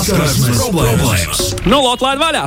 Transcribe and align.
Saskarsmes 0.00 0.56
problēmas. 0.56 1.40
Nu, 1.68 1.82
lot, 1.84 2.00
laid 2.00 2.16
vaļā! 2.22 2.46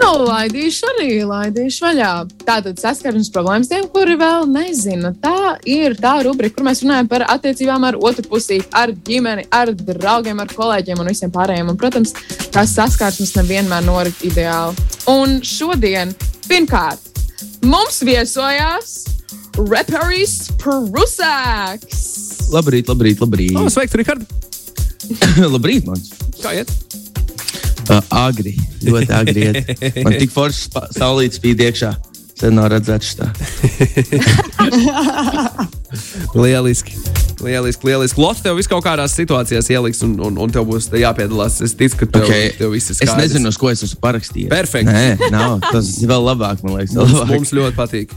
Nu, 0.00 0.08
laidīšu 0.24 0.86
arī, 0.94 1.08
laidīšu 1.28 1.84
vaļā. 1.84 2.12
Tātad 2.48 2.80
saskarsmes 2.80 3.28
problēmas 3.34 3.68
tiem, 3.68 3.84
kuri 3.92 4.16
vēl 4.16 4.46
nezina. 4.48 5.10
Tā 5.20 5.58
ir 5.68 5.92
tā 6.00 6.14
rubrika, 6.24 6.56
kur 6.56 6.64
mēs 6.70 6.80
runājam 6.80 7.10
par 7.12 7.26
attiecībām 7.28 7.84
ar 7.90 7.98
otru 8.00 8.24
pusi, 8.30 8.62
ar 8.72 8.94
ģimeni, 9.04 9.44
ar 9.52 9.74
draugiem, 9.76 10.40
ar 10.40 10.48
kolēģiem 10.48 11.02
un 11.04 11.10
visiem 11.12 11.34
pārējiem. 11.34 11.74
Un, 11.74 11.80
protams, 11.82 12.14
tās 12.54 12.72
saskarsmes 12.72 13.34
nevienmēr 13.42 13.84
norit 13.84 14.24
ideāli. 14.24 14.80
Un 15.12 15.42
šodien, 15.44 16.16
pirmkārt, 16.48 17.20
mums 17.68 18.00
viesojās 18.00 18.96
reperis 19.60 20.38
Prusaks. 20.56 22.00
Labrīt, 22.54 22.88
labrīt, 22.88 23.20
labrīt. 23.20 23.60
Oh, 23.60 23.68
sveiks, 23.68 24.00
Rihard! 24.00 24.24
labrīt, 25.54 25.86
man. 25.88 26.00
Kā 26.42 26.50
iet? 26.60 26.70
Uh, 27.84 28.00
agri, 28.16 28.54
ļoti 28.86 29.12
agri. 29.12 29.42
Iet. 29.50 29.66
Man 30.06 30.14
tik 30.16 30.30
forši 30.32 30.70
saulīt 30.96 31.36
spīd 31.36 31.60
iekšā. 31.66 31.90
Sen 32.34 32.56
nav 32.58 32.66
redzēts 32.72 33.12
tā. 33.20 33.28
Lieliski! 36.34 36.92
Lieliski, 37.44 37.86
lieliski. 37.86 38.20
Lots 38.22 38.40
tev 38.42 38.56
vis 38.58 38.66
kaut 38.70 38.84
kādās 38.86 39.12
situācijās 39.18 39.68
ieliks, 39.70 40.00
un, 40.06 40.12
un, 40.22 40.36
un 40.40 40.48
tev 40.54 40.64
būs 40.68 40.84
jāpiedalās. 40.96 41.60
Es 41.66 41.72
ticu, 41.78 41.96
ka 42.02 42.06
tev, 42.16 42.24
Okay. 42.26 42.44
tev 42.58 42.68
viss 42.72 42.88
ir 42.90 42.94
Es 42.96 43.00
skaidrs. 43.02 43.20
nezinu, 43.20 43.46
uz 43.52 43.58
ko 43.60 43.66
es 43.70 43.82
esmu 43.86 43.98
parakstījis. 44.02 44.48
Perfekti. 44.52 44.90
Nē, 44.94 45.30
nav. 45.34 45.58
Tas 45.68 45.86
ir 46.00 46.08
vēl 46.10 46.22
labāk, 46.30 46.56
man 46.64 46.72
liekas. 46.78 46.94
Mums, 46.96 47.12
labāk. 47.18 47.30
mums 47.34 47.50
ļoti 47.58 47.74
patīk. 47.78 48.08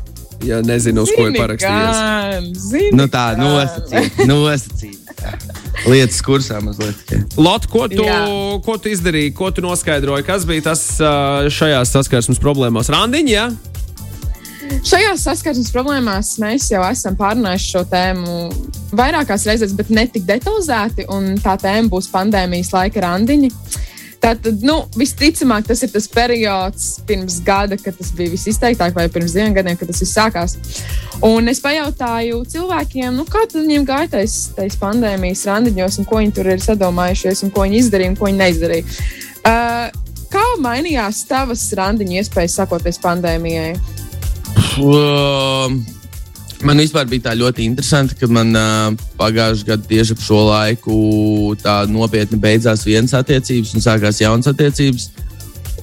Ja 0.47 0.57
nezinu, 0.61 1.01
uz 1.03 1.09
ko 1.17 1.21
ir 1.27 1.33
parakstījies. 1.37 1.97
gan, 1.97 2.43
zini 2.61 2.91
Nu 2.95 3.05
tā, 3.11 3.25
nosacīt. 3.41 4.11
nosacīt. 4.29 4.99
Lietas 5.87 6.19
kursā 6.25 6.59
mazliet. 6.63 6.99
Lot, 7.39 7.65
ko 7.71 7.85
tu, 7.91 8.03
Jā. 8.03 8.19
ko 8.65 8.75
tu 8.81 8.91
izdarīji, 8.91 9.33
ko 9.37 9.49
tu 9.55 9.63
noskaidroji? 9.63 10.25
Kas 10.27 10.45
bija 10.47 10.69
tas 10.69 10.83
šajās 11.53 11.93
saskarsmes 11.95 12.41
problēmās? 12.43 12.91
Randiņš, 12.91 13.31
jā? 13.31 13.47
Šajās 14.87 15.23
saskarsmes 15.23 15.71
problēmās 15.71 16.33
mēs 16.43 16.67
jau 16.73 16.81
esam 16.89 17.15
pārunājuši 17.19 17.69
šo 17.71 17.83
tēmu 17.87 18.35
vairākās 18.99 19.45
reizes, 19.47 19.73
bet 19.77 19.89
ne 19.93 20.03
tik 20.11 20.27
detalizēti. 20.27 21.07
un 21.13 21.37
Tā 21.43 21.55
tēma 21.61 21.87
būs 21.91 22.09
pandēmijas 22.11 22.73
laika 22.75 23.03
randiņi. 23.07 23.51
Tātad, 24.17 24.63
nu, 24.65 24.79
visticamāk, 24.97 25.67
tas 25.69 25.83
ir 25.85 25.91
tas 25.93 26.07
periods 26.09 26.87
pirms 27.07 27.37
gada, 27.45 27.77
kad 27.77 27.95
tas 27.99 28.09
bija 28.17 28.33
visizteiktāk, 28.33 28.95
vai 28.97 29.05
pirms 29.13 29.35
diviem 29.35 29.53
gadiem, 29.53 29.77
kad 29.77 29.91
tas 29.91 30.01
viss 30.01 30.17
sākās. 30.17 30.55
Un 31.25 31.49
es 31.51 31.61
pajautāju 31.61 32.41
cilvēkiem, 32.49 33.13
nu, 33.17 33.27
kā 33.29 33.45
viņiem 33.53 33.85
gāja 33.87 34.09
tais 34.17 34.79
pandēmijas 34.81 35.45
randiņos, 35.49 35.99
un 36.01 36.09
ko 36.09 36.21
viņi 36.23 36.33
tur 36.33 36.49
ir 36.49 36.63
sadomājušies, 36.65 37.45
un 37.45 37.53
ko 37.53 37.67
viņi 37.67 37.81
izdarīja, 37.83 38.13
un 38.13 38.17
ko 38.17 38.29
viņi 38.29 38.41
neizdarīja. 38.41 38.97
Uh, 39.47 40.07
kā 40.33 40.47
mainījās 40.65 41.21
tavas 41.29 41.67
randiņu 41.77 42.19
iespējas 42.21 42.57
sakoties 42.61 42.99
pandēmijai? 43.03 43.75
Um, 44.81 45.79
Man 46.65 46.79
vispār 46.81 47.05
bija 47.05 47.27
tā 47.27 47.35
ļoti 47.37 47.67
interesanti, 47.67 48.15
ka 48.17 48.27
man 48.33 48.49
uh, 48.57 48.89
pagājušajā 49.19 49.67
gadā 49.67 49.89
tieši 49.91 50.15
ap 50.15 50.21
šo 50.25 50.39
laiku 50.47 50.95
tā 51.61 51.83
nopietni 51.91 52.39
beidzās 52.41 52.85
vienas 52.87 53.13
attiecības 53.17 53.75
un 53.77 53.83
sākās 53.85 54.21
jaunas 54.23 54.49
attiecības. 54.49 55.11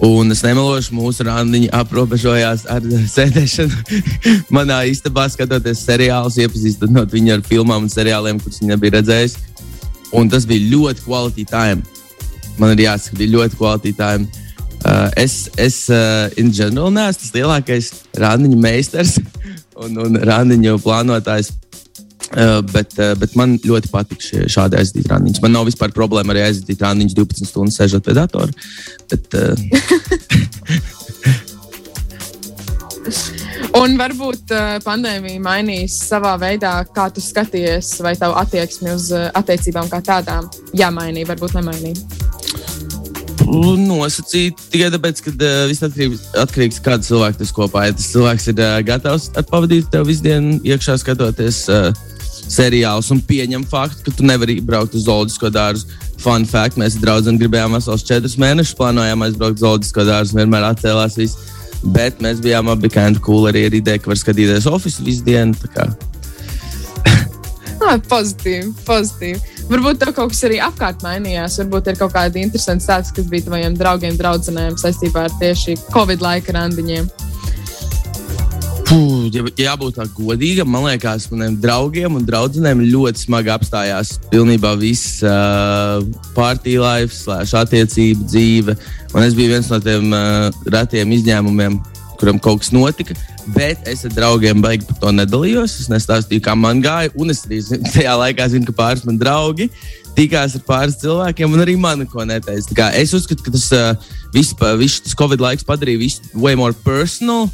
Un 0.03 0.35
es 0.35 0.43
nemelošu, 0.43 0.97
mūsu 0.99 1.23
randiņi 1.29 1.69
aprobežojās 1.79 2.65
ar 2.75 2.83
sēdēšanu 3.15 4.49
manā 4.55 4.81
istabā, 4.91 5.29
skatoties 5.31 5.85
seriālus, 5.87 6.41
iepazīstinot 6.43 7.15
viņu 7.15 7.37
ar 7.37 7.45
filmām 7.47 7.87
un 7.87 7.93
seriāliem, 7.93 8.41
kurus 8.43 8.59
viņa 8.63 8.75
nebija 8.75 8.97
redzējusi. 8.99 9.45
Un 10.19 10.31
tas 10.31 10.47
bija 10.47 10.73
ļoti 10.75 11.47
time. 11.51 11.87
Man 12.59 12.75
ir 12.75 12.89
jāsaka, 12.89 13.21
bija 13.23 13.37
ļoti 13.39 13.95
time. 13.95 14.27
Uh, 14.85 15.07
es, 15.17 15.47
es 15.57 15.87
uh, 15.89 16.27
in 16.37 16.51
general, 16.53 16.91
neesmu 16.93 17.23
tas 17.23 17.33
lielākais 17.39 17.93
randiņu 18.21 18.59
meistars 18.61 19.15
un, 19.83 20.01
un 20.07 20.19
randiņu 20.31 20.79
plānotājs. 20.85 21.53
Uh, 22.35 22.63
bet, 22.73 22.95
uh, 22.99 23.13
bet 23.21 23.35
man 23.39 23.59
ļoti 23.63 23.91
patīk 23.93 24.23
šādi 24.51 24.79
aizdīt 24.81 25.07
randiņus. 25.13 25.43
Man 25.45 25.53
nav 25.55 25.69
vispār 25.69 25.93
problēma 25.95 26.33
arī 26.33 26.43
aizdīt 26.47 26.81
randiņus 26.83 27.15
12 27.21 27.51
stundas 27.51 27.77
sēžot 27.79 28.03
pie 28.07 28.15
datora. 28.17 28.51
Bet, 29.13 29.29
uh, 29.39 29.55
Un 33.75 33.99
varbūt 34.01 34.53
pandēmija 34.87 35.41
mainīs 35.45 35.99
savā 36.09 36.37
veidā, 36.41 36.73
kā 36.95 37.11
tu 37.13 37.21
skaties, 37.21 37.91
vai 38.05 38.15
tavu 38.17 38.39
attieksmi 38.41 38.95
uz 38.95 39.11
attiecībām 39.13 39.91
kā 39.93 40.01
tādām. 40.05 40.49
Jā, 40.73 40.89
mainīja, 40.95 41.29
varbūt 41.35 41.59
nemainīja. 41.59 42.24
Nosacīt 43.45 44.61
tikai 44.73 44.89
tāpēc, 44.95 45.21
ka 45.25 45.33
uh, 45.35 45.65
viss 45.71 45.85
atkarīgs, 45.85 46.25
atkarīgs 46.41 46.81
no 46.81 46.85
kāda 46.87 47.07
cilvēka 47.09 47.41
tas 47.43 47.53
kopā 47.55 47.87
ir. 47.87 47.93
Ja 47.93 47.99
tas 47.99 48.11
cilvēks 48.15 48.49
ir 48.53 48.61
uh, 48.63 48.79
gatavs 48.87 49.29
pavadīt 49.51 49.91
tev 49.93 50.09
visu 50.09 50.25
dienu 50.25 50.59
iekšā 50.65 50.97
skatoties 51.03 51.65
uh, 51.73 51.91
seriālus 52.51 53.11
un 53.15 53.21
pieņem 53.25 53.65
faktu, 53.69 54.07
ka 54.07 54.17
tu 54.19 54.27
nevari 54.27 54.59
braukt 54.65 54.97
uz 54.97 55.07
zoologisko 55.07 55.51
dārzu. 55.55 55.89
Fun 56.25 56.47
fact, 56.49 56.79
mēs 56.81 56.97
draudzīgi 57.03 57.43
gribējām 57.43 57.77
vesels 57.77 58.05
četrus 58.07 58.39
mēnešus, 58.41 58.77
plānojām 58.79 59.27
aizbraukt 59.27 59.59
uz 59.59 59.65
zoologisko 59.65 60.07
dārzu, 60.09 60.39
vienmēr 60.39 60.71
atcēlās 60.71 61.19
viss. 61.21 61.53
Bet 61.85 62.23
mēs 62.25 62.41
bijām 62.41 62.71
abi 62.73 62.89
kind 62.89 63.19
of 63.19 63.25
cool 63.27 63.49
arī 63.51 63.67
ar 63.69 63.77
ideju, 63.77 64.05
ka 64.05 64.13
var 64.13 64.21
skatīties 64.21 64.69
oficiāli 64.71 65.11
visu 65.11 65.27
dienu. 65.27 65.53
Ah, 67.85 67.99
pozitīvi, 68.13 68.73
pozitīvi. 68.87 69.54
Varbūt 69.65 70.01
tev 70.03 70.11
kaut 70.13 70.35
kas 70.35 70.43
arī 70.45 70.59
apkārt 70.61 71.05
mainījās. 71.05 71.57
Varbūt 71.63 71.93
ir 71.93 72.01
kaut 72.01 72.13
kāda 72.13 72.41
interesanta 72.41 72.85
stāsts, 72.85 73.15
kas 73.17 73.29
bija 73.31 73.47
taviem 73.47 73.77
draugiem, 73.79 74.19
draudzenēm 74.21 74.77
saistībā 74.81 75.29
ar 75.29 75.39
tieši 75.41 75.79
Covid 75.89 76.25
laika 76.25 76.53
randiņiem. 76.59 77.09
Puh, 78.85 79.31
ja 79.33 79.41
jābūt 79.41 79.97
tā 79.97 80.05
godīgam, 80.13 80.69
man 80.69 80.85
liekas, 80.85 81.31
maniem 81.33 81.57
draugiem 81.59 82.19
un 82.19 82.27
draugiem 82.29 82.83
ļoti 82.85 83.25
smagi 83.25 83.51
apstājās 83.55 84.13
pilnībā 84.29 84.75
viss 84.77 85.23
uh, 85.25 86.05
party 86.37 86.77
life, 86.83 87.17
slēdz 87.17 87.57
attiecību 87.65 88.29
dzīve. 88.29 88.77
Un 89.17 89.25
es 89.25 89.35
biju 89.35 89.55
viens 89.55 89.71
no 89.73 89.81
tiem 89.81 90.13
uh, 90.13 90.51
retiem 90.69 91.17
izņēmumiem, 91.17 91.81
kuram 92.21 92.43
kaut 92.43 92.61
kas 92.61 92.75
notika. 92.77 93.17
Bet 93.53 93.89
es 93.91 94.05
ar 94.09 94.15
draugiem 94.15 94.63
baigi 94.65 94.87
par 94.89 94.97
to 95.03 95.13
nedalījos. 95.13 95.77
Es 95.83 95.91
nestāstīju, 95.93 96.45
kā 96.45 96.55
man 96.57 96.81
gāja. 96.85 97.13
Un 97.21 97.35
es 97.35 97.45
arī 97.45 97.61
tajā 97.93 98.15
laikā 98.23 98.49
zinu, 98.55 98.69
ka 98.71 98.77
pāris 98.79 99.05
man 99.05 99.21
draugi 99.21 99.69
tikās 100.15 100.55
ar 100.55 100.63
pāris 100.63 100.97
cilvēkiem, 101.03 101.51
un 101.51 101.65
arī 101.65 101.75
man 101.81 102.05
neko 102.05 102.25
neteica. 102.29 102.89
Es 102.95 103.13
uzskatu, 103.17 103.43
ka 103.43 103.55
tas 103.55 103.67
uh, 103.75 104.15
viss, 104.35 104.55
viss 104.79 105.03
tas 105.03 105.17
Covid 105.19 105.43
laiks 105.43 105.67
padarīja 105.67 106.01
visu 106.01 106.35
way 106.39 106.55
more 106.59 106.77
personal. 106.87 107.49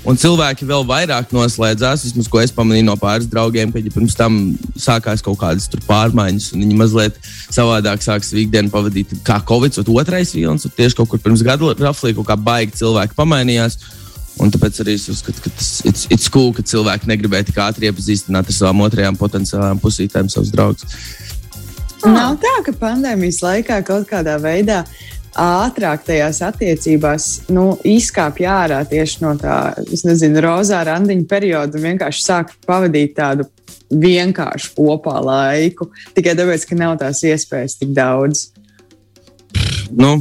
Un 0.00 0.16
cilvēki 0.16 0.64
vēl 0.64 0.86
vairāk 0.88 1.32
noslēdzās, 1.36 2.06
vismaz 2.06 2.28
ko 2.32 2.40
es 2.40 2.52
pamanīju 2.56 2.86
no 2.86 2.94
pāris 2.96 3.28
draugiem, 3.28 3.68
kad 3.74 3.84
ja 3.84 3.92
pirms 3.92 4.16
tam 4.16 4.38
sākās 4.80 5.20
kaut 5.20 5.36
kādas 5.42 5.68
pārmaiņas, 5.84 6.54
un 6.54 6.64
viņi 6.64 6.78
mazliet 6.78 7.18
savādāk 7.52 8.00
sāk 8.04 8.24
savu 8.24 8.40
ikdienu 8.46 8.72
pavadīt. 8.72 9.12
Kā 9.26 9.36
Covid, 9.44 9.76
otrais 9.84 10.32
vilnis, 10.32 10.64
tieši 10.64 10.96
kaut 10.96 11.12
kur 11.12 11.20
pirms 11.20 11.44
gada 11.44 11.74
raflī 11.76 12.14
kaut 12.16 12.30
kā 12.30 12.38
baigi 12.40 12.80
cilvēki 12.80 13.18
pamainījās. 13.18 13.76
Un 14.40 14.52
tāpēc 14.52 14.80
arī 14.82 14.96
es 14.96 15.08
uzskatu, 15.12 15.42
ka 15.44 15.52
tas 15.52 15.70
it's, 15.88 16.06
it's 16.12 16.30
cool, 16.32 16.54
ka 16.56 16.64
cilvēki 16.64 17.10
negribēja 17.10 17.50
tik 17.50 17.60
ātri 17.60 17.90
iepazīstināt 17.90 18.48
ar 18.48 18.56
savām 18.56 18.80
otrajām 18.86 19.18
potenciālām 19.20 19.80
pusītēm 19.82 20.30
savus 20.32 20.52
draugus. 20.54 20.98
Nav 22.08 22.38
tā, 22.40 22.54
ka 22.64 22.72
pandēmijas 22.80 23.42
laikā 23.44 23.82
kaut 23.84 24.08
kādā 24.08 24.38
veidā 24.40 24.80
ātrāk 25.36 26.06
tajās 26.06 26.40
attiecībās 26.42 27.26
nu, 27.52 27.74
izkāpj 27.86 28.46
ārā 28.50 28.80
tieši 28.88 29.22
no 29.22 29.34
tā, 29.38 29.58
es 29.92 30.02
nezinu, 30.08 30.40
rozā 30.42 30.80
randiņa 30.88 31.28
perioda 31.30 31.78
un 31.78 31.86
vienkārši 31.90 32.24
sāk 32.24 32.54
pavadīt 32.66 33.14
tādu 33.20 33.46
vienkāršu 33.90 34.72
kopā 34.78 35.18
laiku. 35.24 35.90
Tikai 36.16 36.34
tāpēc, 36.38 36.66
ka 36.66 36.78
nav 36.78 36.96
tās 37.02 37.22
iespējas 37.26 37.76
tik 37.80 37.92
daudz. 37.94 38.48
Nu, 39.90 40.16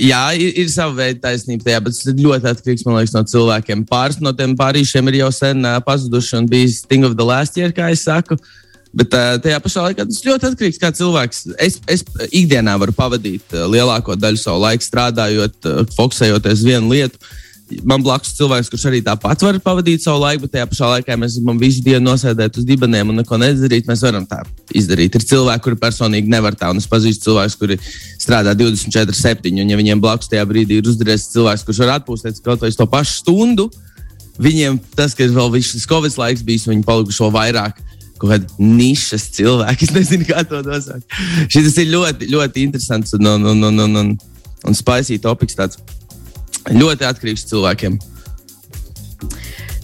jā, 0.00 0.22
ir, 0.38 0.54
ir 0.62 0.70
sava 0.72 0.94
veida 1.02 1.20
taisnība 1.28 1.66
tajā, 1.66 1.82
bet 1.84 1.96
tas 1.96 2.16
ļoti 2.16 2.50
atkarīgs 2.54 2.86
liekas, 2.86 3.14
no 3.16 3.22
cilvēkiem. 3.32 3.84
Pāris 3.90 4.20
no 4.24 4.32
tiem 4.36 4.56
pārīšiem 4.58 5.10
ir 5.12 5.20
jau 5.22 5.30
sen 5.34 5.62
uh, 5.66 5.76
pazuduši 5.84 6.38
un 6.40 6.48
bijis 6.50 6.80
Thing 6.88 7.06
of 7.08 7.16
the 7.18 7.26
Last 7.26 7.58
Year, 7.60 7.74
kā 7.76 7.90
es 7.94 8.06
saku. 8.08 8.38
Bet 8.90 9.14
uh, 9.14 9.36
tajā 9.42 9.60
pašā 9.62 9.84
laikā 9.86 10.06
tas 10.08 10.24
ļoti 10.26 10.48
atkarīgs 10.48 10.80
no 10.80 10.82
kā 10.82 10.90
cilvēks. 10.98 11.44
Es, 11.62 11.78
es 11.90 12.02
ikdienā 12.26 12.74
varu 12.82 12.94
pavadīt 12.96 13.54
uh, 13.54 13.68
lielāko 13.70 14.16
daļu 14.18 14.40
savu 14.42 14.64
laiku 14.64 14.86
strādājot, 14.86 15.60
uh, 15.68 15.84
fokusējoties 15.94 16.58
uz 16.58 16.66
vienu 16.66 16.96
lietu. 16.96 17.20
Man 17.86 18.02
blakus 18.02 18.32
cilvēks, 18.34 18.68
kurš 18.72 18.86
arī 18.90 19.00
tāpat 19.06 19.42
var 19.46 19.58
pavadīt 19.62 20.02
savu 20.02 20.22
laiku, 20.24 20.42
bet 20.44 20.56
tajā 20.56 20.68
pašā 20.70 20.88
laikā 20.94 21.16
mēs 21.20 21.36
gribam 21.38 21.58
visu 21.60 21.82
dienu 21.84 22.02
nosēdēt 22.08 22.58
uz 22.58 22.66
dibeniem 22.66 23.12
un 23.12 23.20
neko 23.20 23.38
nedarīt. 23.38 23.86
Mēs 23.86 24.02
varam 24.06 24.26
tā 24.28 24.40
izdarīt. 24.74 25.14
Ir 25.14 25.26
cilvēki, 25.30 25.64
kuri 25.66 25.78
personīgi 25.80 26.32
nevar 26.32 26.56
tā, 26.58 26.72
un 26.74 26.82
es 26.82 26.88
pazīstu 26.90 27.28
cilvēkus, 27.28 27.58
kuri 27.60 27.78
strādā 28.18 28.56
24, 28.58 29.14
7. 29.14 29.52
Un, 29.54 29.70
ja 29.70 29.78
viņiem 29.78 30.02
blakus 30.02 30.30
tajā 30.32 30.46
brīdī 30.50 30.80
ir 30.80 30.90
uzdarījis 30.90 31.28
cilvēks, 31.34 31.66
kurš 31.68 31.84
var 31.84 31.94
atpūsties 31.98 32.42
kaut 32.44 32.64
vai 32.64 32.72
uz 32.72 32.78
to 32.80 32.88
pašu 32.90 33.20
stundu, 33.20 33.68
viņiem 34.40 34.80
tas, 34.96 35.14
ka 35.14 35.26
ir 35.26 35.36
vēl 35.36 35.54
viss 35.54 35.74
šis 35.74 35.86
Covid 35.90 36.18
laiks 36.18 36.42
bijis, 36.46 36.66
viņi 36.70 36.86
palikuši 36.86 37.24
vēl 37.26 37.34
vairāk 37.38 37.78
kaut 38.20 38.34
kāda 38.34 38.58
nišas 38.58 39.30
cilvēka. 39.36 39.84
Es 39.86 39.94
nezinu, 39.96 40.26
kā 40.28 40.42
to 40.48 40.60
nosaukt. 40.66 41.06
Šis 41.52 41.78
ir 41.80 41.94
ļoti, 41.94 42.28
ļoti 42.34 42.66
interesants 42.66 43.16
un, 43.16 43.30
un, 43.36 43.48
un, 43.54 43.64
un, 43.70 43.86
un, 43.86 44.02
un, 44.02 44.12
un 44.68 44.76
spicy 44.76 45.20
topiks. 45.22 45.56
Ļoti 46.68 47.06
atkarīgs 47.08 47.46
no 47.46 47.50
cilvēkiem. 47.54 47.98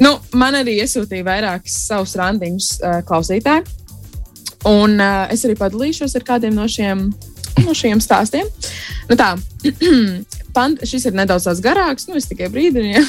Nu, 0.03 0.13
man 0.37 0.59
arī 0.59 0.77
iesūtīja 0.83 1.25
vairākus 1.25 1.77
savus 1.87 2.15
randiņus 2.21 2.69
uh, 2.83 2.99
klausītāji. 3.09 3.65
Un 4.69 4.99
uh, 5.01 5.25
es 5.33 5.45
arī 5.47 5.57
padalīšos 5.57 6.17
ar 6.19 6.27
kādiem 6.27 6.57
no 6.57 6.67
šiem, 6.69 7.09
no 7.65 7.77
šiem 7.77 8.03
stāstiem. 8.05 8.51
Nu, 9.09 9.17
tā, 9.17 9.33
pand, 10.57 10.85
šis 10.85 11.09
ir 11.09 11.17
nedaudz 11.17 11.63
garāks, 11.65 12.09
nu, 12.11 12.19
es 12.21 12.29
tikai 12.29 12.51
brīdinu. 12.53 12.93
Ja. 12.99 13.05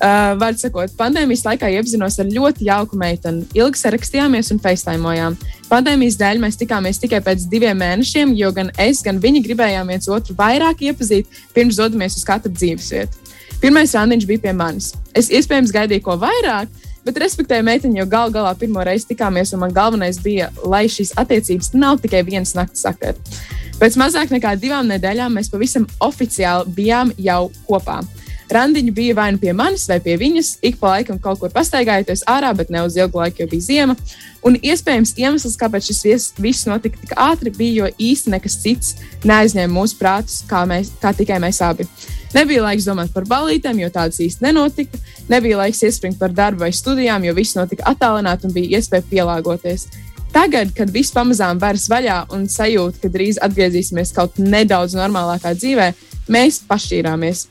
Uh, 0.00 0.34
Vārds 0.40 0.64
sakot, 0.64 0.92
pandēmijas 0.98 1.44
laikā 1.46 1.70
iepazinos 1.76 2.18
ar 2.20 2.28
ļoti 2.30 2.66
jauku 2.68 2.98
meiteni. 3.00 3.46
Ilgi 3.56 3.80
sarakstījāmies 3.80 4.52
un 4.54 4.60
facetaimojām. 4.62 5.38
Pandēmijas 5.70 6.18
dēļ 6.20 6.42
mēs 6.42 6.58
tikāmies 6.60 7.00
tikai 7.02 7.22
pēc 7.24 7.46
diviem 7.52 7.78
mēnešiem, 7.80 8.34
jo 8.38 8.52
gan 8.56 8.72
es, 8.80 9.04
gan 9.06 9.20
viņa 9.22 9.44
gribējām 9.46 9.92
viens 9.92 10.10
otru 10.10 10.36
vairāk 10.38 10.84
iepazīt, 10.90 11.30
pirms 11.54 11.80
dodamies 11.80 12.18
uz 12.18 12.26
katru 12.26 12.52
dzīvesvietu. 12.54 13.26
Pirmais 13.60 13.92
randiņš 13.92 14.28
bija 14.28 14.46
pie 14.46 14.52
manis. 14.56 14.94
Es 15.16 15.28
iespējams 15.28 15.72
gaidīju 15.74 16.06
ko 16.06 16.16
vairāk, 16.20 16.70
bet 17.04 17.18
respektēju 17.20 17.64
meiteni, 17.66 18.00
jo 18.00 18.06
gal 18.08 18.32
galā 18.32 18.54
pirmo 18.56 18.80
reizi 18.84 19.10
tikāmies, 19.10 19.52
un 19.52 19.64
man 19.64 19.74
galvenais 19.76 20.20
bija, 20.22 20.48
lai 20.64 20.86
šīs 20.88 21.12
attiecības 21.20 21.74
nav 21.76 22.00
tikai 22.00 22.22
vienas 22.24 22.54
nakts 22.56 22.86
sakara. 22.86 23.16
Pēc 23.80 23.96
mazāk 24.00 24.32
nekā 24.32 24.54
divām 24.60 24.88
nedēļām 24.92 25.36
mēs 25.36 25.48
pavisam 25.52 25.86
oficiāli 26.04 26.72
bijām 26.76 27.12
jau 27.20 27.46
kopā. 27.68 28.00
Randiņi 28.54 28.92
bija 28.94 29.14
vai 29.14 29.28
nu 29.34 29.38
pie 29.38 29.52
manis, 29.56 29.86
vai 29.88 30.00
pie 30.02 30.16
viņas. 30.20 30.56
Ik 30.66 30.80
pa 30.80 30.96
laikam 30.96 31.20
kaut 31.22 31.38
kur 31.40 31.52
pastaigājoties 31.54 32.24
ārā, 32.30 32.50
bet 32.56 32.70
ne 32.70 32.82
uz 32.86 32.96
ilgu 32.98 33.20
laiku, 33.22 33.42
jo 33.42 33.50
bija 33.50 33.66
ziema. 33.66 33.96
Un 34.46 34.56
iespējams, 34.58 35.14
iemesls, 35.20 35.58
kāpēc 35.60 35.90
šis 35.90 36.32
viss 36.40 36.66
notika 36.66 36.98
tik 36.98 37.14
ātri, 37.14 37.52
bija, 37.54 37.84
jo 37.84 38.10
īsti 38.10 38.32
nekas 38.34 38.58
cits 38.62 38.96
neaizņēma 39.28 39.74
mūsu 39.74 39.98
prātus, 40.00 40.40
kā, 40.50 40.64
mēs, 40.68 40.92
kā 41.02 41.14
tikai 41.16 41.38
mēs 41.42 41.62
abi. 41.62 41.86
Nebija 42.34 42.62
laiks 42.62 42.86
domāt 42.86 43.10
par 43.14 43.26
balītēm, 43.30 43.80
jo 43.82 43.90
tādas 43.90 44.20
īsti 44.22 44.44
nenotika. 44.46 44.98
Nebija 45.30 45.58
laiks 45.64 45.82
iespringt 45.86 46.18
par 46.18 46.34
darbu 46.34 46.64
vai 46.64 46.70
studijām, 46.74 47.24
jo 47.26 47.34
viss 47.34 47.58
notika 47.58 47.88
attālināti 47.90 48.46
un 48.46 48.54
bija 48.54 48.78
iespēja 48.78 49.06
pielāgoties. 49.10 49.88
Tagad, 50.30 50.70
kad 50.76 50.92
viss 50.94 51.10
pamazām 51.10 51.58
veras 51.58 51.88
vaļā 51.90 52.20
un 52.34 52.46
sajūta, 52.50 53.00
ka 53.02 53.10
drīz 53.10 53.40
atgriezīsimies 53.42 54.14
kaut 54.14 54.38
nedaudz 54.38 54.94
normālākā 54.94 55.56
dzīvē, 55.58 55.90
mēs 56.30 56.60
pašķīrāmies. 56.70 57.48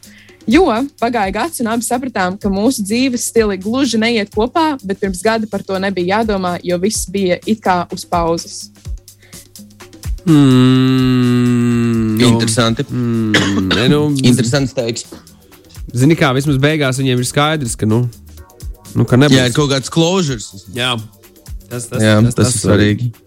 Jo 0.50 0.66
pagāja 0.98 1.34
gads, 1.34 1.60
un 1.62 1.70
abi 1.70 1.86
sapratām, 1.86 2.38
ka 2.42 2.50
mūsu 2.50 2.82
dzīves 2.82 3.28
stili 3.30 3.58
gluži 3.62 4.00
neiet 4.02 4.32
kopā, 4.34 4.72
bet 4.82 4.98
pirms 5.02 5.22
gada 5.22 5.46
par 5.50 5.62
to 5.66 5.78
nebija 5.82 6.18
jādomā, 6.18 6.56
jo 6.66 6.78
viss 6.82 7.06
bija 7.10 7.38
it 7.46 7.62
kā 7.62 7.84
uz 7.94 8.06
pauzes. 8.10 8.72
Mm, 10.26 12.18
Interesanti. 12.20 12.86
Mm, 12.90 13.70
ne, 13.76 13.86
nu, 13.94 14.02
Interesants 14.30 14.74
teiks. 14.78 15.06
Zini, 15.94 16.18
kā 16.18 16.34
vismaz 16.38 16.58
beigās 16.62 17.00
viņiem 17.02 17.22
ir 17.22 17.30
skaidrs, 17.30 17.78
ka, 17.78 17.86
nu, 17.90 18.04
nu, 18.98 19.06
ka 19.06 19.18
nebūs. 19.22 19.38
Jā, 19.38 19.48
ir 19.50 19.56
kaut 19.58 19.70
kāds 19.74 19.90
closures. 19.94 20.66
Jā. 20.74 20.96
Tas, 21.70 21.86
tas, 21.90 22.02
Jā, 22.02 22.18
tas, 22.26 22.38
tas 22.38 22.56
ir 22.56 22.64
svarīgi. 22.64 23.12
Bet, 23.14 23.26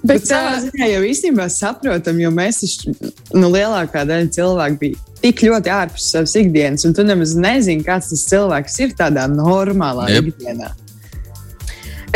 Bet, 0.00 0.14
bet 0.16 0.30
savā 0.30 0.54
ziņā 0.62 0.86
jau 0.94 1.00
īstenībā 1.04 1.44
saprotam, 1.52 2.16
jo 2.22 2.30
mēs 2.32 2.62
taču, 2.62 2.94
nu, 3.36 3.50
lielākā 3.52 4.06
daļa 4.08 4.30
cilvēku 4.32 4.78
bija 4.80 5.09
tik 5.22 5.42
ļoti 5.46 5.72
ārpus 5.72 6.10
savas 6.12 6.34
ikdienas, 6.40 6.84
un 6.88 6.94
tu 6.96 7.04
nemaz 7.06 7.34
nezini, 7.38 7.84
kāds 7.86 8.10
tas 8.12 8.26
cilvēks 8.30 8.78
ir 8.84 8.94
tādā 8.98 9.26
normālā 9.30 10.08
yep. 10.14 10.30
ikdienā. 10.32 10.72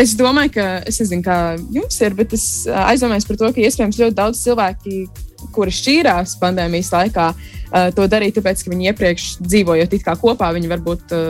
Es 0.00 0.16
domāju, 0.18 0.56
ka 0.56 0.66
es 0.90 0.98
nezinu, 0.98 1.22
kā 1.22 1.38
jums 1.74 2.00
ir, 2.02 2.16
bet 2.18 2.32
es 2.34 2.44
aizdomājos 2.66 3.28
par 3.28 3.38
to, 3.38 3.50
ka 3.54 3.62
iespējams 3.62 4.00
ļoti 4.00 4.16
daudz 4.18 4.40
cilvēki, 4.42 5.04
kuri 5.52 5.74
šķīrās 5.74 6.36
pandēmijas 6.40 6.90
laikā, 6.94 7.26
ā, 7.34 7.82
to 7.96 8.06
darīja 8.10 8.38
tāpēc, 8.38 8.62
ka 8.64 8.72
viņi 8.72 8.88
iepriekš 8.90 9.26
dzīvojot 9.42 9.96
kopā, 10.20 10.50
viņi 10.56 10.70
varbūt 10.70 11.14
ā, 11.14 11.20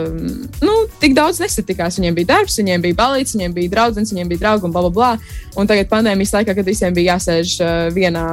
nu, 0.63 0.75
tik 1.01 1.15
daudz 1.17 1.41
nesatikās. 1.43 1.99
Viņiem 1.99 2.17
bija 2.19 2.31
darbs, 2.35 2.57
viņiem 2.61 2.85
bija 2.85 2.99
balīts, 2.99 3.35
viņiem 3.35 3.55
bija 3.55 3.73
draugs, 3.75 4.13
viņiem 4.13 4.31
bija 4.31 4.43
draugi 4.45 4.67
un 4.69 4.75
bla, 4.75 4.85
bla, 4.87 4.93
bla. 4.95 5.11
Un 5.59 5.69
tagad 5.69 5.89
pandēmijas 5.91 6.35
laikā, 6.35 6.55
kad 6.57 6.67
visiem 6.67 6.95
bija 6.95 7.15
jāsēž 7.15 7.55
ā, 7.59 7.71
vienā, 7.95 8.25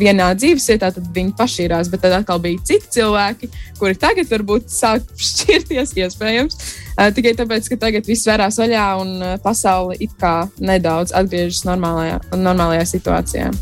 vienā 0.00 0.30
dzīves 0.38 0.68
vietā, 0.72 0.92
tad 0.94 1.10
viņi 1.14 1.36
pašīrās. 1.38 1.92
Bet 1.92 2.04
tad 2.06 2.18
atkal 2.20 2.42
bija 2.44 2.62
citi 2.64 2.90
cilvēki, 2.98 3.50
kuri 3.80 4.00
tagad 4.00 4.30
varbūt 4.32 4.72
sāk 4.72 5.06
šķirties, 5.30 5.96
iespējams. 6.04 6.58
Uh, 6.94 7.10
tikai 7.14 7.34
tāpēc, 7.38 7.68
ka 7.72 7.80
tagad 7.88 8.06
viss 8.06 8.26
vērās 8.28 8.58
vaļā 8.62 8.86
un 9.02 9.14
uh, 9.18 9.36
pasaule 9.42 9.98
it 9.98 10.14
kā 10.20 10.44
nedaudz 10.62 11.14
atgriežas 11.16 11.64
normālajā, 11.66 12.20
normālajā 12.38 12.90
situācijā. 12.94 13.52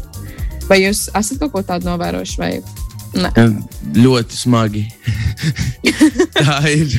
Vai 0.73 0.79
jūs 0.87 1.11
esat 1.13 1.37
kaut 1.37 1.53
ko 1.53 1.61
tādu 1.69 1.85
novērojuši? 1.91 2.39
Vai... 2.41 2.53
Nē. 3.13 3.29
Ļoti 3.93 4.39
smagi. 4.39 4.87
tā 6.39 6.55
ir. 6.71 6.95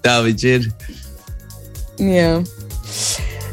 Tā 0.00 0.14
viņš 0.24 0.44
ir. 0.48 0.70
Jā. 2.00 2.30